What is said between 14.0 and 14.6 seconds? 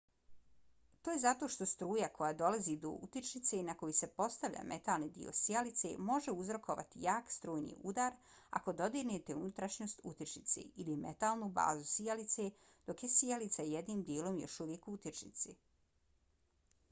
dijelom još